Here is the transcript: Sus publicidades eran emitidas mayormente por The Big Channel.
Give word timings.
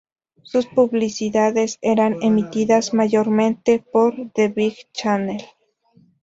Sus 0.41 0.65
publicidades 0.65 1.77
eran 1.79 2.17
emitidas 2.23 2.91
mayormente 2.91 3.77
por 3.93 4.15
The 4.33 4.47
Big 4.47 4.75
Channel. 4.93 5.45